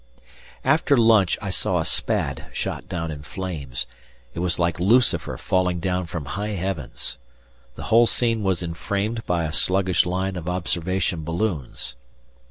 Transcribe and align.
After 0.65 0.97
lunch 0.97 1.37
I 1.43 1.51
saw 1.51 1.77
a 1.77 1.85
Spad 1.85 2.47
shot 2.51 2.89
down 2.89 3.11
in 3.11 3.21
flames, 3.21 3.85
it 4.33 4.39
was 4.39 4.57
like 4.57 4.79
Lucifer 4.79 5.37
falling 5.37 5.79
down 5.79 6.07
from 6.07 6.25
high 6.25 6.53
heavens. 6.55 7.19
The 7.75 7.83
whole 7.93 8.07
scene 8.07 8.41
was 8.41 8.63
enframed 8.63 9.23
by 9.27 9.43
a 9.43 9.51
sluggish 9.51 10.07
line 10.07 10.37
of 10.37 10.49
observation 10.49 11.23
balloons. 11.23 11.93